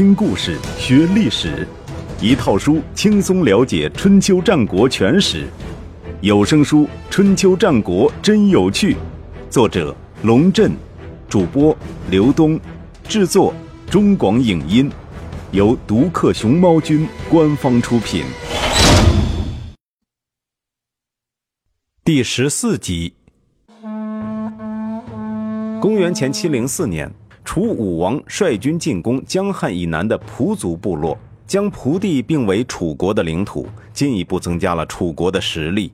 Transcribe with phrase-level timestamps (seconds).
[0.00, 1.68] 听故事学历史，
[2.22, 5.46] 一套书轻松了解春秋战国全史。
[6.22, 8.94] 有声书《春秋战国真有趣》，
[9.50, 10.72] 作者龙震，
[11.28, 11.76] 主播
[12.10, 12.58] 刘东，
[13.06, 13.52] 制作
[13.90, 14.90] 中广影音，
[15.50, 18.24] 由独克熊猫君官方出品。
[22.02, 23.12] 第十四集。
[25.78, 27.12] 公元前七零四年。
[27.44, 35.92] 楚武王率军进攻江汉以南的蒲族部落，将蒲地并为楚国的领土，进一步增加了楚国的实力。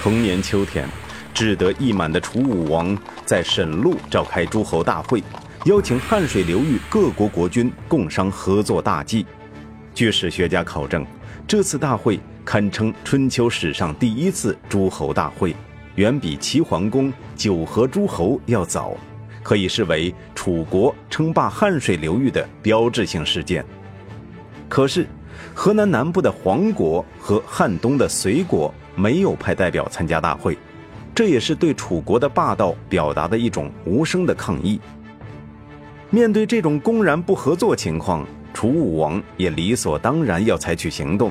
[0.00, 0.88] 同年秋天，
[1.32, 5.22] 志得意满的楚武王在沈路召开诸侯大会，
[5.66, 9.24] 邀请汉水流域各国国君共商合作大计。
[9.94, 11.06] 据史学家考证，
[11.46, 15.54] 这次大会堪称春秋史上第一次诸侯大会，
[15.94, 18.96] 远比齐桓公九合诸侯要早。
[19.42, 23.64] 可以视为楚国称霸汉水流域的标志性事件。
[24.68, 25.06] 可是，
[25.54, 30.56] 河南南部的黄国和汉东的隋国没有派代表参加大会，
[31.14, 34.80] 这也是对楚国的霸道表达的一种无声的抗议。
[36.10, 41.30] 面对这种公然不合作情况，楚武王也理所当然要采取行动，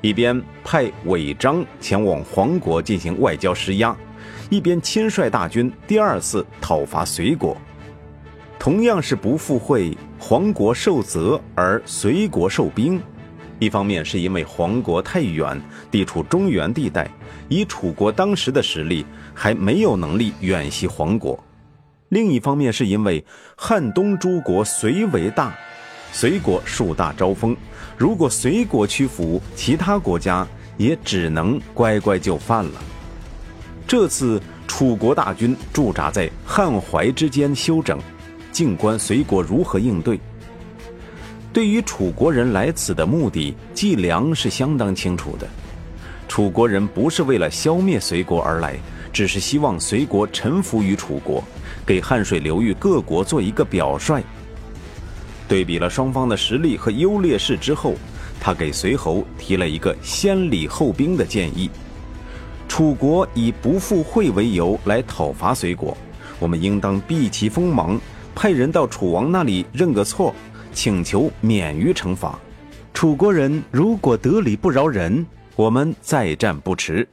[0.00, 3.96] 一边派韦章前往黄国进行外交施压。
[4.50, 7.56] 一边亲率大军第二次讨伐隋国，
[8.58, 13.00] 同样是不赴会，黄国受责而隋国受兵。
[13.60, 17.08] 一方面是因为黄国太远，地处中原地带，
[17.48, 21.38] 以楚国当时的实力还没有能力远袭黄国；
[22.08, 23.24] 另一方面是因为
[23.56, 25.56] 汉东诸国隋为大，
[26.10, 27.56] 隋国树大招风，
[27.96, 30.44] 如果隋国屈服，其他国家
[30.76, 32.82] 也只能乖乖就范了。
[33.90, 37.98] 这次楚国大军驻扎在汉淮之间休整，
[38.52, 40.16] 静观隋国如何应对。
[41.52, 45.48] 对于楚国人来此的目的，季梁是相当清楚的。
[46.28, 48.78] 楚国人不是为了消灭隋国而来，
[49.12, 51.42] 只是希望隋国臣服于楚国，
[51.84, 54.22] 给汉水流域各国做一个表率。
[55.48, 57.96] 对比了双方的实力和优劣势之后，
[58.40, 61.68] 他给随侯提了一个先礼后兵的建议。
[62.70, 65.94] 楚国以不赴会为由来讨伐隋国，
[66.38, 68.00] 我们应当避其锋芒，
[68.32, 70.32] 派人到楚王那里认个错，
[70.72, 72.38] 请求免于惩罚。
[72.94, 75.26] 楚国人如果得理不饶人，
[75.56, 77.06] 我们再战不迟。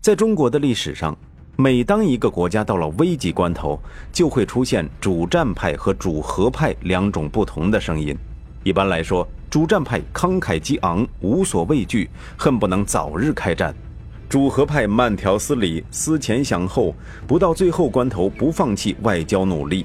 [0.00, 1.16] 在中国的历史上，
[1.54, 3.80] 每当一个国家到了危急关头，
[4.12, 8.14] 就会出现主战派和主和派两种不同的声音。
[8.64, 13.72] 一般来说，主战派慷慨激昂，无所畏惧，恨不能早日开战。
[14.30, 16.94] 主和派慢条斯理、思前想后，
[17.26, 19.84] 不到最后关头不放弃外交努力。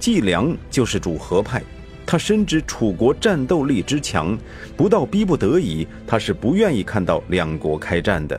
[0.00, 1.62] 季梁就是主和派，
[2.04, 4.36] 他深知楚国战斗力之强，
[4.76, 8.38] 不到逼不得已，他是不愿意看到两国开战的。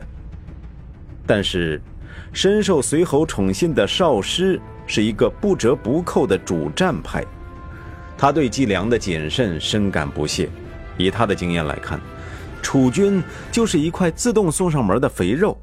[1.26, 1.80] 但是，
[2.34, 7.24] 深受随侯宠信的少师是一个不折不扣的主战派，
[8.18, 10.50] 他对季梁的谨慎深感不屑。
[10.98, 11.98] 以他的经验来看。
[12.62, 15.56] 楚军就是一块自动送上门的肥肉。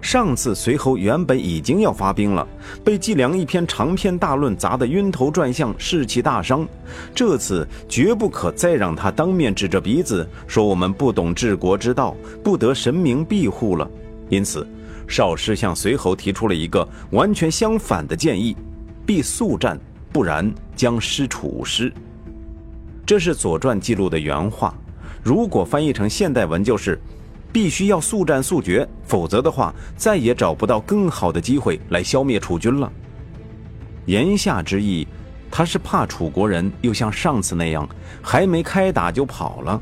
[0.00, 2.48] 上次随侯原本已经要发兵了，
[2.82, 6.66] 被季梁一篇长篇大论砸得晕头转向，士气大伤。
[7.14, 13.86] 这次绝不可再让他当面指着鼻子说我们不懂治国之道，不得神明庇护了。
[14.30, 14.66] 因此，
[15.06, 18.56] 少师向随侯提出了一个完全相反的建议：
[19.04, 19.78] 必速战，
[20.10, 21.92] 不然将失楚师。
[23.04, 24.74] 这是《左传》记录的原话。
[25.24, 27.00] 如果翻译成现代文，就是
[27.50, 32.92] 必须要速战速决，否则的话，再也找不到更好的机会来消灭楚军了。
[34.04, 35.08] 言下之意，
[35.50, 37.88] 他是怕楚国人又像上次那样，
[38.20, 39.80] 还没开打就跑了。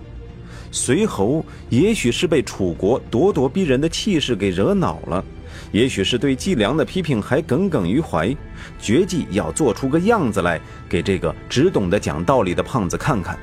[0.71, 5.25] 随侯也许是被楚国咄咄逼人的气势给惹恼了，
[5.73, 8.35] 也许是对季梁的批评还耿耿于怀，
[8.79, 13.37] 决计要做出个样子来，给这个只懂得讲道理的胖子看看。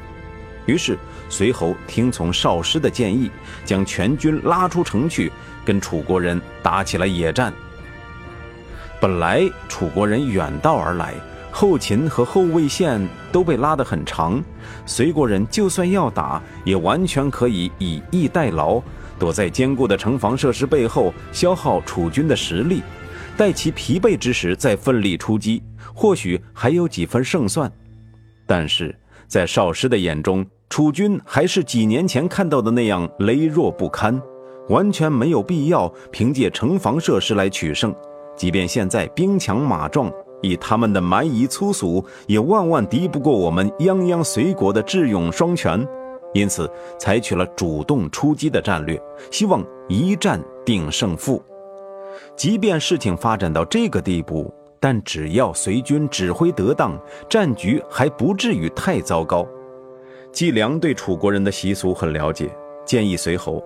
[0.69, 0.95] 于是，
[1.30, 3.31] 随侯听从少师的建议，
[3.66, 5.31] 将全军拉出城去，
[5.66, 7.51] 跟楚国人打起了野战。
[9.01, 11.16] 本来楚国人远道而来，
[11.50, 13.01] 后勤和后卫线
[13.31, 14.44] 都被拉得很长，
[14.86, 18.80] 随国人就算要打，也完全可以以逸待劳，
[19.18, 22.83] 躲在坚固的城防设施背后，消耗楚军的实力，
[23.36, 25.63] 待其疲惫之时再奋力出击，
[25.95, 27.71] 或许还有几分胜算。
[28.45, 28.95] 但是
[29.27, 34.21] 在少师的眼中，楚军还是几年前看到的那样羸弱不堪，
[34.69, 37.94] 完全没有必要凭借城防设施来取胜。
[38.38, 40.12] 即便现在兵强马壮，
[40.42, 45.86] 以他们的蛮夷粗俗，也万万敌不过我们泱泱隋国的智勇双全，
[46.33, 46.69] 因此
[47.00, 49.01] 采取了主动出击的战略，
[49.31, 51.42] 希望一战定胜负。
[52.36, 59.45] 即便事情发展到这个地步，但只要隋军指挥得当，战局还不至于太糟糕。
[60.31, 62.50] 季良对楚国人的习俗很了解，
[62.86, 63.64] 建议随侯：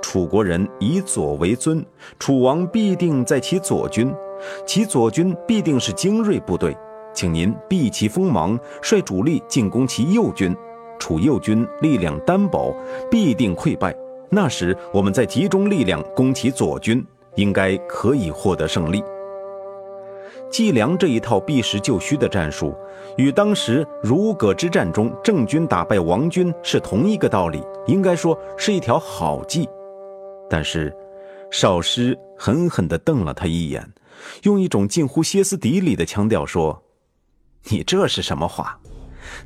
[0.00, 1.84] 楚国人以左为尊，
[2.18, 4.12] 楚王必定在其左军。
[4.66, 6.76] 其左军必定是精锐部队，
[7.14, 10.54] 请您避其锋芒，率主力进攻其右军。
[10.98, 12.74] 楚右军力量单薄，
[13.10, 13.94] 必定溃败。
[14.30, 17.04] 那时我们再集中力量攻其左军，
[17.36, 19.02] 应该可以获得胜利。
[20.50, 22.74] 计量这一套避实就虚的战术，
[23.16, 29.68] 与当时如葛之战中郑军打败王军是同一个道理，应该说是一条好计。
[30.50, 30.94] 但是，
[31.50, 33.88] 少师狠狠地瞪了他一眼。
[34.42, 36.80] 用一种近乎歇斯底里的腔调说
[37.68, 38.78] ：“你这是什么话？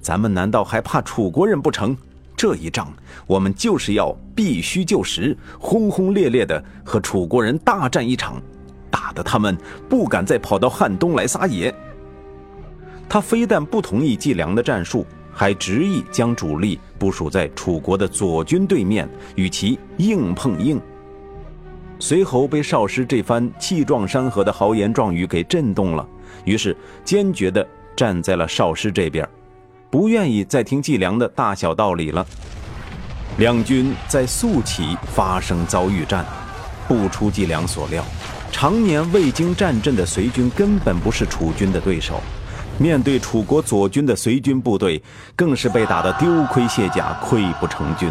[0.01, 1.97] 咱们难道还怕楚国人不成？
[2.37, 2.93] 这一仗
[3.27, 8.43] 我们就是要必须就实，轰轰烈烈的和楚国人大战一场，
[9.07, 9.57] 打得他们
[9.89, 11.73] 不敢再跑到汉东来撒野。”
[13.09, 20.81] 他非但不同意季良的战术，还执意将主力部署在楚国的左军对面，与其硬碰硬。
[22.01, 26.05] 随侯被少师这番气壮山河的豪言壮语给震动了，
[26.45, 27.65] 于是坚决地
[27.95, 29.27] 站在了少师这边，
[29.89, 32.27] 不愿意再听季良的大小道理了。
[33.39, 36.27] 两军在宿起发生遭遇战，
[36.89, 38.05] 不出季良所料，
[38.51, 42.21] 常年未经战阵的隋军根本不是楚军的对手，
[42.79, 45.03] 面对楚国左军的隋军部队，
[45.35, 48.11] 更是被打得丢盔卸甲、溃不成军。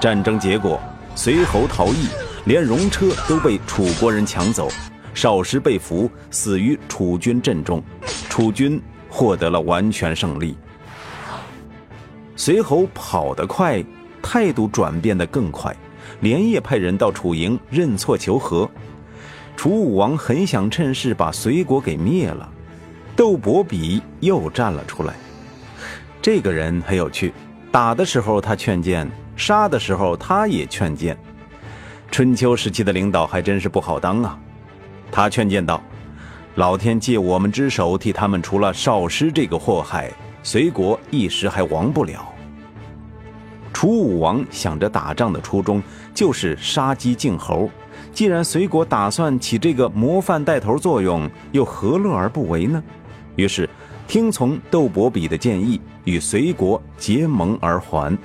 [0.00, 0.80] 战争结果，
[1.14, 2.06] 随侯逃逸。
[2.46, 4.68] 连戎车都被楚国人抢走，
[5.14, 7.82] 少时被俘，死于楚军阵中，
[8.28, 8.78] 楚军
[9.08, 10.54] 获得了完全胜利。
[12.36, 13.82] 随侯跑得快，
[14.22, 15.74] 态度转变得更快，
[16.20, 18.70] 连夜派人到楚营认错求和。
[19.56, 22.48] 楚武王很想趁势把隋国给灭了，
[23.16, 25.14] 窦伯比又站了出来。
[26.20, 27.32] 这个人很有趣，
[27.70, 31.16] 打的时候他劝谏，杀的时候他也劝谏。
[32.10, 34.38] 春秋时期的领导还真是不好当啊！
[35.10, 35.82] 他劝谏道
[36.56, 40.12] ：“老天借我们之手替他们除了少师这个祸害，
[40.42, 42.32] 隋国一时还亡不了。”
[43.72, 45.82] 楚武王想着打仗的初衷
[46.14, 47.68] 就是杀鸡儆猴，
[48.14, 52.82] 既然隋国打算起这个模范带头作用，又何乐而不为呢？
[53.36, 53.68] 于是
[54.06, 58.16] 听从窦伯比的建议，与隋国结盟而还。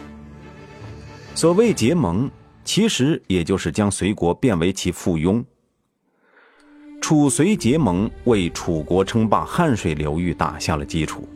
[1.35, 2.29] 所谓结盟。
[2.65, 5.43] 其实也就是将隋国变为其附庸。
[7.01, 11.27] 楚隋结盟为楚国称霸汉水流域打下了基础。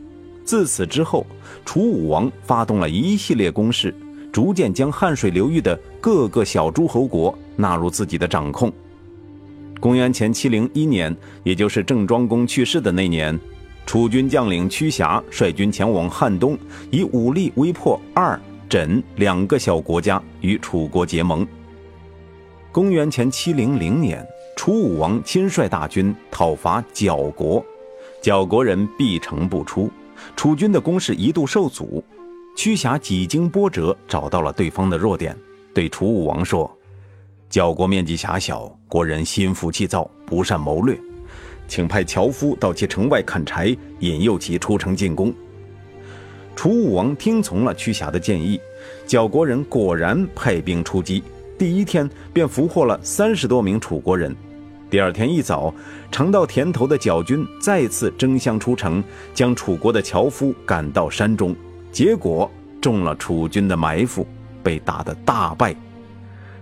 [0.44, 1.26] 自此之后，
[1.64, 3.92] 楚武王发动了一系列攻势，
[4.30, 8.72] 逐渐将汉水流域的各个小诸侯国纳入自己的掌控。
[9.80, 13.38] 公元前七零一年，也就是郑庄公去世的那年，
[13.84, 16.56] 楚军将领屈瑕率军前往汉东，
[16.90, 18.40] 以武力威迫二。
[18.66, 21.46] 枕两个小国家与楚国结盟。
[22.72, 27.64] 公元前七零零年，楚武王亲率大军讨伐角国，
[28.20, 29.90] 角国人闭城不出，
[30.34, 32.02] 楚军的攻势一度受阻。
[32.56, 35.36] 屈瑕几经波折，找到了对方的弱点，
[35.72, 36.68] 对楚武王说
[37.54, 40.98] ：“角国面积狭小，国人心浮气躁，不善谋略，
[41.68, 43.66] 请派樵夫到其城外砍柴，
[44.00, 45.32] 引诱其出城进攻。”
[46.56, 48.58] 楚武王听从了屈瑕的建议，
[49.06, 51.22] 角国人果然派兵出击，
[51.56, 54.34] 第一天便俘获了三十多名楚国人。
[54.90, 55.72] 第二天一早，
[56.10, 59.00] 尝到甜头的角军再次争相出城，
[59.32, 61.54] 将楚国的樵夫赶到山中，
[61.92, 64.26] 结果中了楚军的埋伏，
[64.60, 65.72] 被打得大败。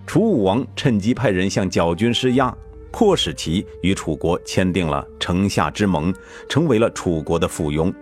[0.07, 2.55] 楚武王趁机派人向角军施压，
[2.91, 6.13] 迫使其与楚国签订了城下之盟，
[6.49, 7.93] 成为了楚国的附庸。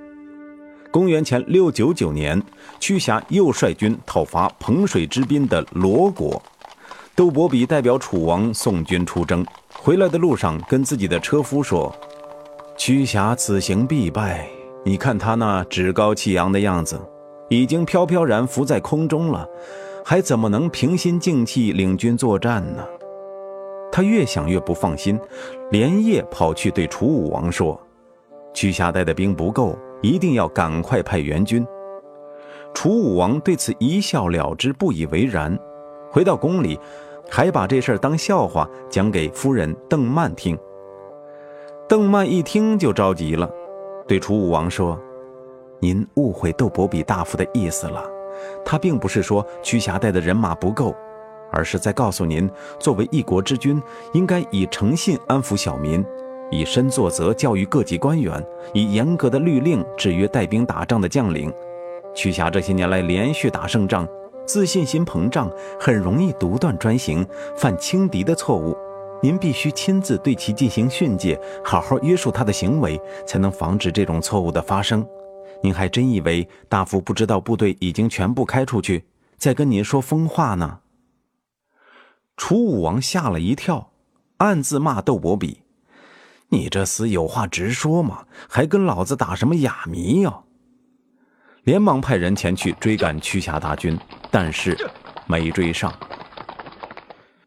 [0.90, 2.42] 公元前六九九年，
[2.80, 6.42] 屈瑕又率军讨伐彭水之滨的罗国。
[7.14, 11.94] 窦伯比代表楚王送军出征，回来的路上跟自己的车夫说
[12.76, 14.48] ：“屈瑕此行必败，
[14.84, 16.98] 你看他那趾高气扬的样子，
[17.50, 19.46] 已经飘飘然浮在空中了，
[20.04, 22.84] 还怎么能平心静气领军作战呢？”
[23.92, 25.18] 他越想越不放心，
[25.70, 27.80] 连夜跑去对楚武王说
[28.54, 31.62] ：“屈瑕带的兵不够。”一定要赶快派援军。
[32.72, 35.54] 楚武王对此一笑了之，不以为然。
[36.10, 36.80] 回到宫里，
[37.28, 40.58] 还把这事儿当笑话讲给夫人邓曼听。
[41.86, 43.46] 邓曼一听就着急了，
[44.08, 44.98] 对楚武王说
[45.80, 48.02] ：“您误会窦伯比大夫的意思了，
[48.64, 50.94] 他并不是说屈瑕带的人马不够，
[51.50, 53.82] 而是在告诉您，作为一国之君，
[54.12, 56.04] 应该以诚信安抚小民，
[56.50, 61.52] 以身作则教育各级官员，以严格的律令制约带兵打仗的将领。
[62.14, 64.06] 屈瑕这些年来连续打胜仗，
[64.46, 68.76] 自信心膨胀，很容易独断专行，犯轻敌的错误。”
[69.22, 75.06] 您必须亲自对其进行训诫，好好约束他的行为，才能防止这种错误的发生。
[75.62, 79.04] 您还真以为大夫不知道部队已经全部开出去，
[79.36, 80.80] 在跟您说疯话呢？
[82.36, 83.92] 楚武王吓了一跳，
[84.38, 85.60] 暗自骂窦伯比
[86.48, 90.40] ：“你这厮有话直说嘛，还跟老子打什么哑谜呀？”
[91.64, 93.98] 连忙派人前去追赶屈瑕大军，
[94.30, 94.74] 但是
[95.26, 95.92] 没追上。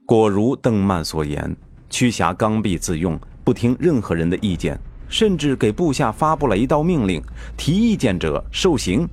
[0.06, 1.58] 果如邓曼所言，
[1.90, 4.80] 屈瑕刚愎自用，不听任何人的意见，
[5.14, 7.22] 甚至给部下发布了一道命令：
[7.56, 9.08] 提意见者受刑。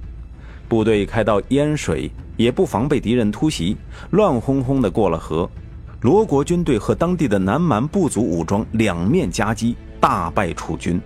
[0.66, 3.76] 部队开到淹水，也不防备敌人突袭，
[4.12, 5.46] 乱哄哄地过了河。
[6.00, 10.98] 罗国军队和当地的南蛮部族武装两面夹击，大败楚军。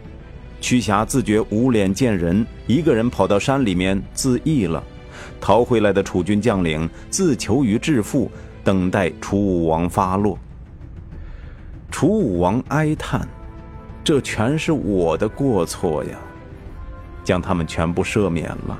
[0.60, 4.80] 屈瑕自觉无脸见人，一个人跑到山里面自缢了。
[5.40, 8.30] 逃回来的楚军将领自求于致富。
[8.62, 10.38] 等待楚武王发落。
[11.90, 13.28] 楚武王哀叹
[14.04, 16.18] ：“这全是我的过错呀，
[17.24, 18.78] 将他们全部赦免了。”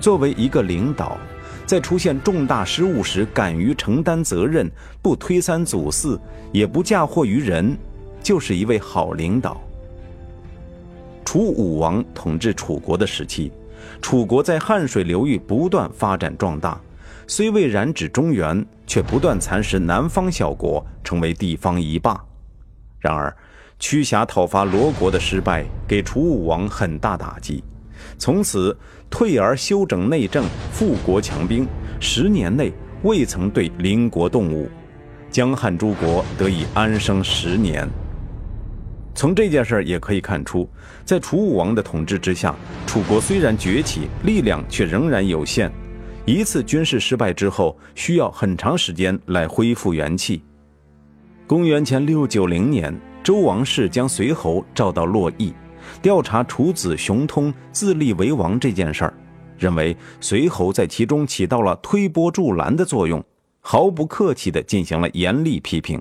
[0.00, 1.18] 作为一个领导，
[1.66, 4.70] 在出现重大失误时，敢于承担责任，
[5.02, 6.18] 不推三阻四，
[6.52, 7.76] 也不嫁祸于人，
[8.22, 9.60] 就是一位好领导。
[11.24, 13.52] 楚武王统治楚国的时期，
[14.00, 16.80] 楚国在汉水流域不断发展壮大。
[17.26, 22.18] 虽未染指中原，却不断蚕食南方小国，成为地方一霸。
[23.00, 23.36] 然而，
[23.78, 27.62] 屈瑕讨伐罗国的失败，给楚武王很大打击。
[28.16, 28.76] 从此，
[29.08, 31.66] 退而修整内政，富国强兵，
[32.00, 34.68] 十年内未曾对邻国动武，
[35.30, 37.88] 江汉诸国得以安生十年。
[39.14, 40.68] 从这件事也可以看出，
[41.04, 42.54] 在楚武王的统治之下，
[42.86, 45.70] 楚国虽然崛起，力量却仍然有限。
[46.24, 50.42] 一次军事失败之后，需要很长时间来恢复元气。
[51.46, 55.52] 公元前六九零年，周王室将随侯召到洛邑，
[56.00, 59.14] 调查楚子熊通自立为王这件事儿，
[59.58, 63.22] 认为随侯在其中起到了推波助澜的作用，
[63.60, 66.00] 毫不客气地进行了严厉批评。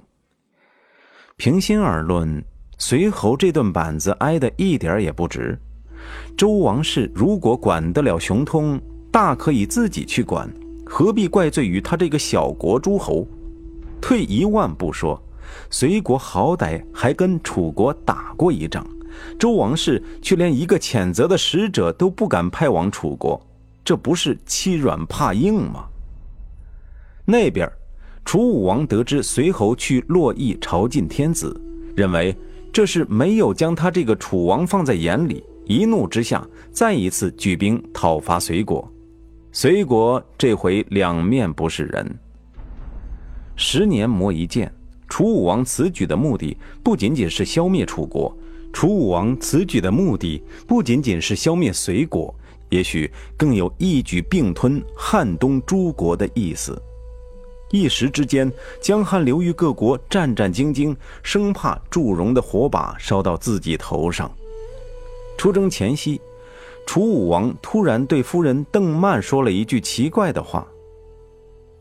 [1.36, 2.43] 平心而论，
[2.77, 5.59] 随侯这顿板子挨得一点也不值。
[6.38, 8.79] 周王室如果管得了熊通，
[9.12, 10.50] 大可以自己去管，
[10.86, 13.27] 何必怪罪于他这个小国诸侯？
[14.00, 15.21] 退一万步说，
[15.70, 18.86] 隋国好歹还跟楚国打过一仗，
[19.39, 23.39] 周王室却连一个谴责的使者都不敢派往楚国，
[23.84, 25.86] 这不是欺软怕硬吗？
[27.25, 27.70] 那边，
[28.24, 31.60] 楚武王得知随侯去洛邑朝觐天子，
[31.96, 32.36] 认为
[32.72, 38.89] 这是没有将他这个楚王放在眼里，一怒之下再一次举兵讨伐隋国。
[39.51, 42.20] 隋国这回两面不是人。
[43.56, 44.72] 十年磨一剑，
[45.07, 48.35] 楚武王此举的目的不仅仅是消灭楚国，
[48.73, 52.33] 楚武王此举的目的不仅仅是消灭隋国，
[52.69, 56.81] 也许更有一举并吞汉东诸国的意思。
[57.71, 64.31] 一时之间，江汉流域各国战战兢兢，生怕祝融的火把烧到自己头上。
[65.37, 66.19] 出征前夕。
[66.85, 70.65] 楚武王突然对夫人邓曼说了一句奇怪的话：“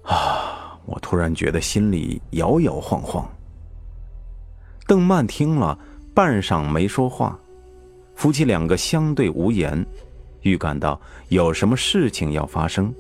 [0.03, 0.56] 啊，
[0.87, 3.29] 我突然觉得心里摇摇晃晃。”
[4.87, 5.79] 邓曼听了，
[6.15, 7.39] 半晌没说话。
[8.15, 9.85] 夫妻两个相对无言，
[10.43, 12.95] 预感到有什么事情要发生。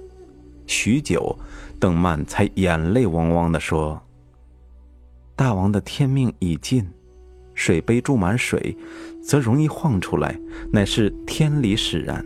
[0.66, 1.38] 许久，
[1.80, 4.02] 邓曼才眼泪汪汪的说
[5.36, 6.86] ：“大王的天命已尽。”
[7.54, 8.76] 水杯注满水，
[9.22, 10.38] 则容易晃出来，
[10.70, 12.22] 乃是天理使然。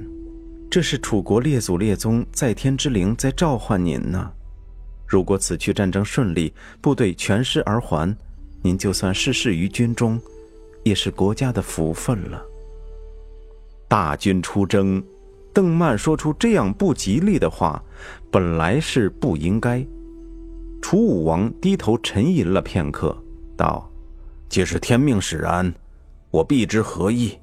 [0.69, 4.33] 这是楚国列祖列宗在天之灵在召唤您呢。
[5.11, 8.17] 如果此去战争顺利，部队全师而还，
[8.63, 10.21] 您就算逝世于军中，
[10.85, 12.41] 也是国家的福分了。
[13.89, 15.03] 大军出征，
[15.53, 17.83] 邓曼说出这样不吉利的话，
[18.31, 19.85] 本来是不应该。
[20.81, 23.21] 楚武王低头沉吟了片刻，
[23.57, 23.91] 道。
[24.49, 25.75] 皆是天命使然，
[26.31, 27.37] 我必之何意？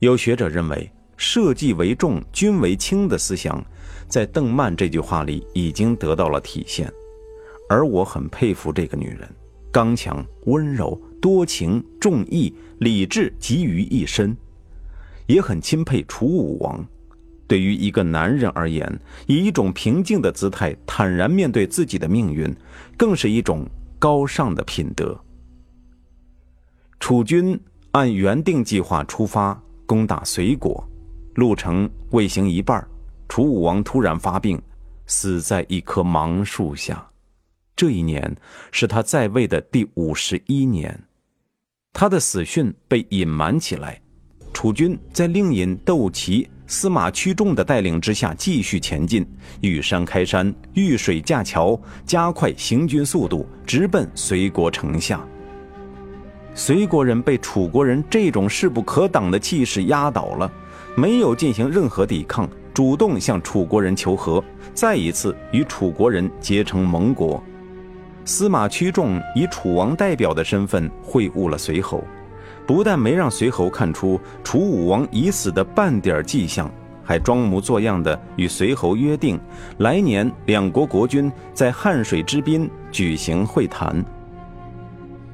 [0.00, 3.64] 有学者认为，社稷为重，君为轻的思想，
[4.10, 6.92] 在邓曼这句话里已经得到了体现。
[7.68, 9.26] 而我很佩服这个女人，
[9.70, 14.36] 刚强、温柔、多情重义、理智集于一身，
[15.28, 16.84] 也很钦佩楚武王。
[17.46, 22.52] 对于一个男人而言，以一种平静的姿态坦然面对自己的命运，
[22.96, 23.64] 更是一种
[23.98, 25.16] 高尚的品德。
[26.98, 27.58] 楚军
[27.92, 30.84] 按原定计划出发攻打隋国，
[31.34, 32.84] 路程未行一半，
[33.30, 34.60] 楚武王突然发病，
[35.06, 37.08] 死在一棵芒树下。
[37.76, 38.36] 这一年
[38.72, 41.00] 是他在位的第五十一年，
[41.92, 44.02] 他的死讯被隐瞒起来。
[44.52, 49.24] 楚军在令尹窦齐、司马屈仲的带领之下继续前进，
[49.60, 55.24] 遇山开山，遇水架桥，加快行军速度，直奔隋国城下。
[56.52, 60.50] 隋国人被楚国人这种势不可挡的气势压倒了，
[60.96, 67.38] 没有进行任何抵抗，主动向楚国人求和，再一次与楚国人结成盟国。
[68.24, 72.02] 司马驱仲以楚王代表的身份会晤了随侯，
[72.66, 76.72] 不但没让随侯看出楚武王已死的半点迹象，
[77.04, 79.38] 还装模作样的与随侯约定，
[79.76, 84.02] 来年两国国君在汉水之滨举行会谈。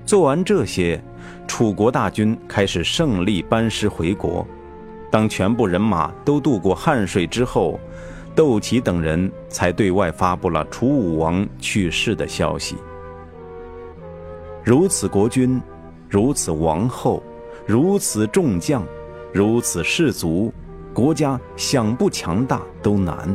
[0.04, 1.00] 做完这些，
[1.46, 4.44] 楚国大军开始胜利班师回国。
[5.10, 7.78] 当全部人马都渡过汉水之后，
[8.34, 12.76] 窦琦等人才对外发布了楚武王去世的消息。
[14.62, 15.60] 如此国君，
[16.08, 17.22] 如此王后，
[17.64, 18.82] 如此众将，
[19.32, 20.52] 如此士卒，
[20.92, 23.34] 国家想不强大都难。